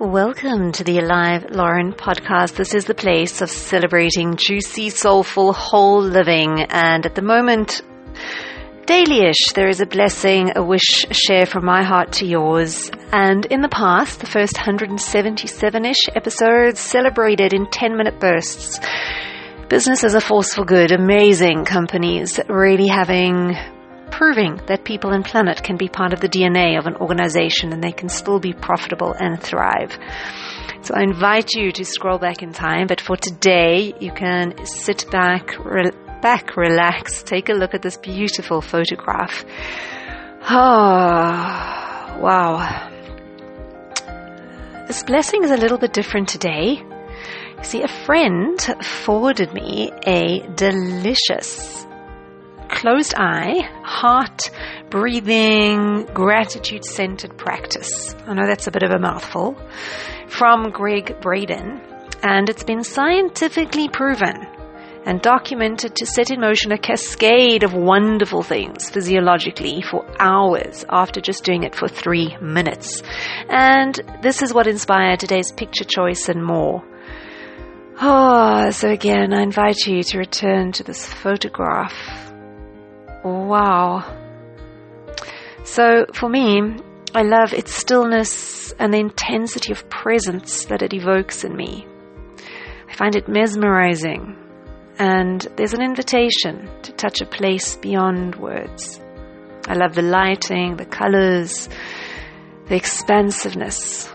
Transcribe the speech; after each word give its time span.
Welcome 0.00 0.72
to 0.72 0.82
the 0.82 0.98
Alive 0.98 1.46
Lauren 1.50 1.92
podcast. 1.92 2.56
This 2.56 2.74
is 2.74 2.84
the 2.84 2.94
place 2.94 3.40
of 3.40 3.48
celebrating 3.48 4.34
juicy, 4.36 4.90
soulful, 4.90 5.52
whole 5.52 6.02
living. 6.02 6.62
And 6.68 7.06
at 7.06 7.14
the 7.14 7.22
moment, 7.22 7.80
daily-ish, 8.86 9.52
there 9.54 9.68
is 9.68 9.80
a 9.80 9.86
blessing, 9.86 10.50
a 10.56 10.64
wish, 10.64 11.06
share 11.12 11.46
from 11.46 11.64
my 11.64 11.84
heart 11.84 12.10
to 12.14 12.26
yours. 12.26 12.90
And 13.12 13.46
in 13.46 13.60
the 13.60 13.68
past, 13.68 14.18
the 14.18 14.26
first 14.26 14.54
177-ish 14.56 16.08
episodes 16.16 16.80
celebrated 16.80 17.52
in 17.52 17.66
10-minute 17.66 18.18
bursts. 18.18 18.80
Business 19.68 20.02
as 20.02 20.14
a 20.14 20.20
force 20.20 20.54
for 20.54 20.64
good, 20.64 20.90
amazing 20.90 21.64
companies 21.64 22.40
really 22.48 22.88
having 22.88 23.56
proving 24.16 24.60
that 24.68 24.84
people 24.84 25.10
and 25.10 25.24
planet 25.24 25.60
can 25.64 25.76
be 25.76 25.88
part 25.88 26.12
of 26.12 26.20
the 26.20 26.28
DNA 26.28 26.78
of 26.78 26.86
an 26.86 26.94
organization 26.96 27.72
and 27.72 27.82
they 27.82 27.90
can 27.90 28.08
still 28.08 28.38
be 28.38 28.52
profitable 28.52 29.12
and 29.12 29.42
thrive. 29.42 29.98
So 30.82 30.94
I 30.94 31.02
invite 31.02 31.52
you 31.54 31.72
to 31.72 31.84
scroll 31.84 32.18
back 32.18 32.40
in 32.40 32.52
time, 32.52 32.86
but 32.86 33.00
for 33.00 33.16
today, 33.16 33.92
you 33.98 34.12
can 34.12 34.64
sit 34.66 35.10
back, 35.10 35.58
re- 35.64 35.90
back, 36.22 36.56
relax, 36.56 37.24
take 37.24 37.48
a 37.48 37.54
look 37.54 37.74
at 37.74 37.82
this 37.82 37.96
beautiful 37.96 38.60
photograph. 38.60 39.44
Oh, 40.48 42.18
wow. 42.20 42.90
This 44.86 45.02
blessing 45.02 45.42
is 45.42 45.50
a 45.50 45.56
little 45.56 45.78
bit 45.78 45.92
different 45.92 46.28
today. 46.28 46.80
You 47.58 47.64
see, 47.64 47.82
a 47.82 47.88
friend 47.88 48.60
forwarded 48.80 49.52
me 49.52 49.90
a 50.06 50.46
delicious 50.54 51.84
closed 52.74 53.14
eye, 53.16 53.68
heart, 53.82 54.50
breathing, 54.90 56.04
gratitude 56.12 56.84
centered 56.84 57.36
practice. 57.38 58.14
I 58.26 58.34
know 58.34 58.46
that's 58.46 58.66
a 58.66 58.70
bit 58.70 58.82
of 58.82 58.90
a 58.90 58.98
mouthful. 58.98 59.56
From 60.28 60.70
Gregg 60.70 61.20
Braden. 61.20 61.80
And 62.22 62.48
it's 62.48 62.64
been 62.64 62.84
scientifically 62.84 63.88
proven 63.88 64.46
and 65.06 65.20
documented 65.20 65.94
to 65.96 66.06
set 66.06 66.30
in 66.30 66.40
motion 66.40 66.72
a 66.72 66.78
cascade 66.78 67.62
of 67.62 67.74
wonderful 67.74 68.42
things 68.42 68.90
physiologically 68.90 69.82
for 69.82 70.04
hours 70.18 70.84
after 70.88 71.20
just 71.20 71.44
doing 71.44 71.62
it 71.62 71.74
for 71.74 71.88
three 71.88 72.36
minutes. 72.40 73.02
And 73.48 74.00
this 74.22 74.42
is 74.42 74.54
what 74.54 74.66
inspired 74.66 75.20
today's 75.20 75.52
picture 75.52 75.84
choice 75.84 76.28
and 76.28 76.42
more. 76.42 76.82
Oh, 78.00 78.70
so 78.70 78.90
again, 78.90 79.32
I 79.32 79.42
invite 79.42 79.86
you 79.86 80.02
to 80.02 80.18
return 80.18 80.72
to 80.72 80.82
this 80.82 81.06
photograph 81.06 82.23
Wow. 83.24 84.04
So 85.64 86.04
for 86.12 86.28
me, 86.28 86.76
I 87.14 87.22
love 87.22 87.54
its 87.54 87.74
stillness 87.74 88.72
and 88.78 88.92
the 88.92 88.98
intensity 88.98 89.72
of 89.72 89.88
presence 89.88 90.66
that 90.66 90.82
it 90.82 90.92
evokes 90.92 91.42
in 91.42 91.56
me. 91.56 91.86
I 92.86 92.94
find 92.94 93.16
it 93.16 93.26
mesmerizing, 93.26 94.36
and 94.98 95.40
there's 95.56 95.72
an 95.72 95.80
invitation 95.80 96.68
to 96.82 96.92
touch 96.92 97.22
a 97.22 97.26
place 97.26 97.76
beyond 97.76 98.36
words. 98.36 99.00
I 99.66 99.72
love 99.72 99.94
the 99.94 100.02
lighting, 100.02 100.76
the 100.76 100.84
colors, 100.84 101.70
the 102.68 102.76
expansiveness. 102.76 104.06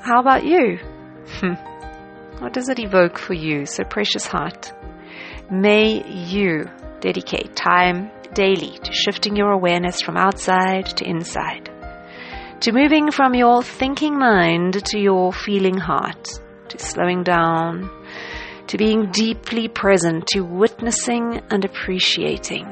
How 0.00 0.20
about 0.20 0.44
you? 0.44 0.78
Hmm. 1.40 1.54
what 2.38 2.52
does 2.52 2.68
it 2.68 2.78
evoke 2.78 3.18
for 3.18 3.34
you, 3.34 3.66
so 3.66 3.82
precious 3.84 4.26
heart? 4.26 4.72
May 5.50 6.04
you 6.08 6.66
Dedicate 7.00 7.56
time 7.56 8.10
daily 8.34 8.78
to 8.84 8.92
shifting 8.92 9.34
your 9.34 9.52
awareness 9.52 10.02
from 10.02 10.16
outside 10.16 10.84
to 10.84 11.08
inside, 11.08 11.70
to 12.60 12.72
moving 12.72 13.10
from 13.10 13.34
your 13.34 13.62
thinking 13.62 14.18
mind 14.18 14.84
to 14.84 14.98
your 14.98 15.32
feeling 15.32 15.78
heart, 15.78 16.28
to 16.68 16.78
slowing 16.78 17.22
down, 17.22 17.90
to 18.66 18.76
being 18.76 19.10
deeply 19.12 19.66
present, 19.66 20.26
to 20.28 20.42
witnessing 20.42 21.40
and 21.50 21.64
appreciating, 21.64 22.66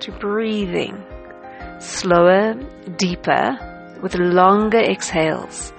to 0.00 0.10
breathing 0.18 1.00
slower, 1.78 2.54
deeper, 2.96 3.96
with 4.02 4.16
longer 4.16 4.78
exhales, 4.80 5.72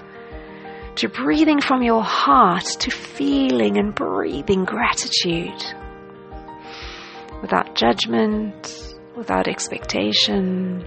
to 0.95 1.09
breathing 1.09 1.59
from 1.59 1.83
your 1.83 2.03
heart, 2.03 2.65
to 2.79 2.91
feeling 2.91 3.77
and 3.77 3.93
breathing 3.93 4.63
gratitude 4.63 5.78
without 7.41 7.75
judgment, 7.75 8.95
without 9.16 9.47
expectation. 9.47 10.85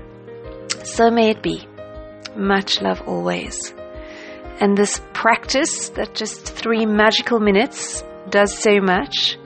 So 0.84 1.10
may 1.10 1.30
it 1.30 1.42
be. 1.42 1.66
Much 2.36 2.80
love 2.80 3.02
always. 3.06 3.74
And 4.60 4.76
this 4.76 5.00
practice 5.12 5.90
that 5.90 6.14
just 6.14 6.46
three 6.46 6.86
magical 6.86 7.40
minutes 7.40 8.04
does 8.30 8.56
so 8.56 8.80
much. 8.80 9.38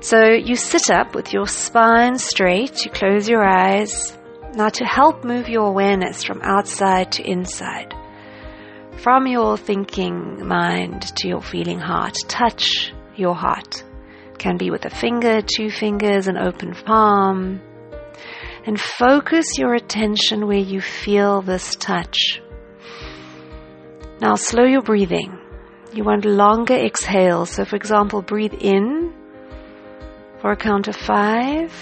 So 0.00 0.30
you 0.30 0.56
sit 0.56 0.90
up 0.90 1.14
with 1.14 1.32
your 1.32 1.46
spine 1.46 2.18
straight, 2.18 2.84
you 2.84 2.90
close 2.90 3.28
your 3.28 3.44
eyes. 3.44 4.16
Now 4.54 4.68
to 4.68 4.84
help 4.84 5.24
move 5.24 5.48
your 5.48 5.66
awareness 5.66 6.24
from 6.24 6.40
outside 6.42 7.12
to 7.12 7.28
inside, 7.28 7.94
from 8.98 9.26
your 9.26 9.56
thinking 9.56 10.46
mind 10.46 11.02
to 11.18 11.28
your 11.28 11.40
feeling 11.40 11.78
heart, 11.78 12.16
touch 12.28 12.92
your 13.16 13.34
heart 13.34 13.84
can 14.40 14.56
be 14.56 14.70
with 14.70 14.84
a 14.86 14.90
finger, 14.90 15.40
two 15.42 15.70
fingers, 15.70 16.26
an 16.26 16.36
open 16.36 16.74
palm. 16.74 17.60
And 18.66 18.80
focus 18.80 19.58
your 19.58 19.74
attention 19.74 20.46
where 20.46 20.58
you 20.58 20.80
feel 20.80 21.42
this 21.42 21.76
touch. 21.76 22.40
Now 24.20 24.34
slow 24.34 24.64
your 24.64 24.82
breathing. 24.82 25.38
You 25.92 26.04
want 26.04 26.24
longer 26.24 26.74
exhales. 26.74 27.50
So, 27.50 27.64
for 27.64 27.76
example, 27.76 28.22
breathe 28.22 28.54
in 28.54 29.14
for 30.40 30.52
a 30.52 30.56
count 30.56 30.88
of 30.88 30.96
five 30.96 31.72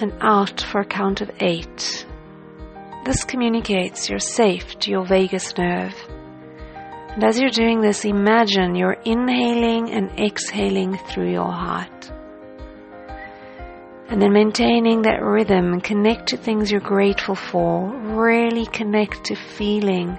and 0.00 0.12
out 0.20 0.60
for 0.60 0.80
a 0.80 0.86
count 0.86 1.20
of 1.20 1.30
eight. 1.40 2.06
This 3.04 3.24
communicates 3.24 4.08
you're 4.08 4.18
safe 4.18 4.78
to 4.80 4.90
your 4.90 5.06
vagus 5.06 5.56
nerve. 5.56 5.94
And 7.10 7.24
as 7.24 7.40
you're 7.40 7.50
doing 7.50 7.80
this, 7.80 8.04
imagine 8.04 8.74
you're 8.74 9.00
inhaling 9.04 9.90
and 9.90 10.10
exhaling 10.18 10.96
through 11.08 11.32
your 11.32 11.50
heart. 11.50 12.12
And 14.08 14.22
then 14.22 14.32
maintaining 14.32 15.02
that 15.02 15.22
rhythm, 15.22 15.80
connect 15.80 16.28
to 16.28 16.36
things 16.36 16.70
you're 16.70 16.80
grateful 16.80 17.34
for, 17.34 17.90
really 17.90 18.66
connect 18.66 19.24
to 19.24 19.34
feeling 19.34 20.18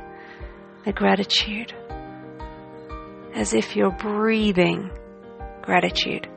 the 0.86 0.94
gratitude. 0.94 1.74
As 3.34 3.54
if 3.54 3.76
you're 3.76 3.92
breathing 3.92 4.92
gratitude. 5.62 6.28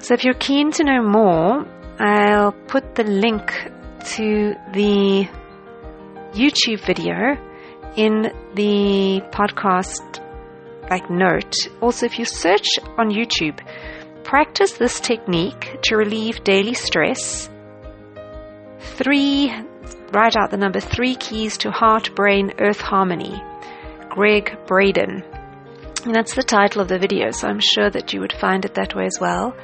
So 0.00 0.14
if 0.14 0.24
you're 0.24 0.34
keen 0.34 0.72
to 0.72 0.84
know 0.84 1.02
more, 1.02 1.64
I'll 1.98 2.52
put 2.52 2.94
the 2.94 3.04
link 3.04 3.52
to 4.16 4.54
the 4.72 5.28
YouTube 6.32 6.84
video 6.84 7.36
in 7.96 8.32
the 8.54 9.20
podcast 9.30 10.20
like 10.90 11.10
note. 11.10 11.54
Also, 11.80 12.06
if 12.06 12.18
you 12.18 12.24
search 12.24 12.66
on 12.98 13.10
YouTube, 13.10 13.58
practice 14.24 14.72
this 14.72 15.00
technique 15.00 15.78
to 15.82 15.96
relieve 15.96 16.44
daily 16.44 16.74
stress. 16.74 17.48
Three, 18.78 19.52
write 20.12 20.36
out 20.36 20.50
the 20.50 20.56
number 20.56 20.80
three 20.80 21.14
keys 21.14 21.56
to 21.58 21.70
heart, 21.70 22.14
brain, 22.14 22.52
earth 22.58 22.80
harmony. 22.80 23.42
Gregg 24.12 24.58
Braden. 24.66 25.24
And 26.04 26.14
that's 26.14 26.34
the 26.34 26.42
title 26.42 26.82
of 26.82 26.88
the 26.88 26.98
video, 26.98 27.30
so 27.30 27.48
I'm 27.48 27.60
sure 27.60 27.88
that 27.88 28.12
you 28.12 28.20
would 28.20 28.32
find 28.32 28.64
it 28.64 28.74
that 28.74 28.94
way 28.94 29.06
as 29.06 29.18
well. 29.20 29.56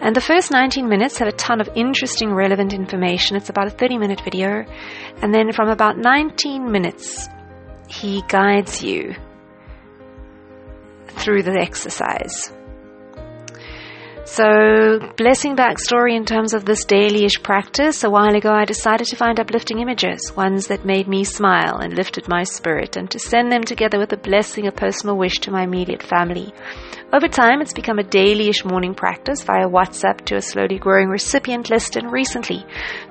And 0.00 0.14
the 0.14 0.20
first 0.20 0.50
19 0.50 0.88
minutes 0.88 1.16
have 1.18 1.28
a 1.28 1.32
ton 1.32 1.60
of 1.60 1.70
interesting, 1.74 2.34
relevant 2.34 2.74
information. 2.74 3.36
It's 3.36 3.48
about 3.48 3.68
a 3.68 3.70
30 3.70 3.98
minute 3.98 4.20
video. 4.22 4.66
And 5.22 5.32
then 5.32 5.52
from 5.52 5.68
about 5.68 5.96
19 5.96 6.70
minutes 6.70 7.28
he 8.00 8.22
guides 8.28 8.82
you 8.82 9.14
through 11.08 11.42
the 11.42 11.58
exercise. 11.58 12.52
So, 14.26 14.98
blessing 15.16 15.54
backstory 15.54 16.16
in 16.16 16.24
terms 16.24 16.52
of 16.52 16.64
this 16.64 16.84
dailyish 16.84 17.44
practice. 17.44 18.02
A 18.02 18.10
while 18.10 18.34
ago, 18.34 18.52
I 18.52 18.64
decided 18.64 19.06
to 19.06 19.16
find 19.16 19.38
uplifting 19.38 19.78
images, 19.78 20.32
ones 20.36 20.66
that 20.66 20.84
made 20.84 21.06
me 21.06 21.22
smile 21.22 21.78
and 21.78 21.94
lifted 21.94 22.26
my 22.28 22.42
spirit, 22.42 22.96
and 22.96 23.08
to 23.12 23.20
send 23.20 23.52
them 23.52 23.62
together 23.62 24.00
with 24.00 24.12
a 24.12 24.16
blessing, 24.16 24.66
a 24.66 24.72
personal 24.72 25.16
wish 25.16 25.38
to 25.40 25.52
my 25.52 25.62
immediate 25.62 26.02
family. 26.02 26.52
Over 27.12 27.28
time, 27.28 27.60
it's 27.60 27.72
become 27.72 28.00
a 28.00 28.02
dailyish 28.02 28.68
morning 28.68 28.96
practice 28.96 29.44
via 29.44 29.68
WhatsApp 29.68 30.24
to 30.24 30.34
a 30.34 30.42
slowly 30.42 30.78
growing 30.78 31.08
recipient 31.08 31.70
list, 31.70 31.94
and 31.94 32.10
recently, 32.10 32.66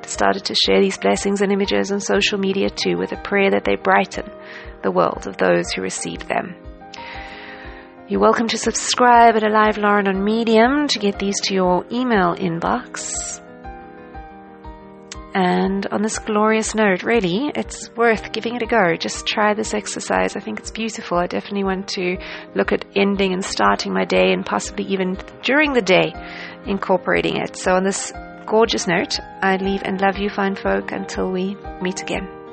started 0.05 0.43
to 0.43 0.53
share 0.53 0.81
these 0.81 0.97
blessings 0.97 1.41
and 1.41 1.51
images 1.51 1.93
on 1.93 2.01
social 2.01 2.37
media 2.37 2.69
too, 2.69 2.97
with 2.97 3.13
a 3.13 3.21
prayer 3.21 3.51
that 3.51 3.63
they 3.63 3.77
brighten 3.77 4.29
the 4.85 4.91
world 4.91 5.27
of 5.27 5.35
those 5.37 5.71
who 5.71 5.81
receive 5.81 6.25
them. 6.27 6.55
You're 8.07 8.21
welcome 8.21 8.47
to 8.49 8.57
subscribe 8.57 9.35
at 9.35 9.43
Alive 9.43 9.79
Lauren 9.79 10.07
on 10.07 10.23
Medium 10.23 10.87
to 10.89 10.99
get 10.99 11.17
these 11.17 11.41
to 11.45 11.55
your 11.55 11.83
email 11.91 12.35
inbox. 12.35 13.41
And 15.33 15.87
on 15.87 16.03
this 16.03 16.19
glorious 16.19 16.75
note, 16.75 17.01
really, 17.01 17.51
it's 17.55 17.89
worth 17.97 18.31
giving 18.31 18.55
it 18.55 18.61
a 18.61 18.67
go. 18.67 18.95
Just 18.95 19.25
try 19.25 19.55
this 19.55 19.73
exercise. 19.73 20.35
I 20.35 20.39
think 20.39 20.59
it's 20.59 20.69
beautiful. 20.69 21.17
I 21.17 21.25
definitely 21.25 21.63
want 21.63 21.87
to 21.89 22.17
look 22.53 22.71
at 22.71 22.85
ending 22.95 23.33
and 23.33 23.43
starting 23.43 23.91
my 23.91 24.05
day 24.05 24.31
and 24.31 24.45
possibly 24.45 24.85
even 24.85 25.17
during 25.41 25.73
the 25.73 25.81
day 25.81 26.13
incorporating 26.67 27.37
it. 27.37 27.57
So 27.57 27.73
on 27.73 27.83
this 27.83 28.13
gorgeous 28.45 28.85
note, 28.85 29.19
I 29.41 29.57
leave 29.57 29.81
and 29.83 29.99
love 29.99 30.19
you, 30.19 30.29
fine 30.29 30.55
folk, 30.55 30.91
until 30.91 31.31
we 31.31 31.57
meet 31.81 32.03
again. 32.03 32.44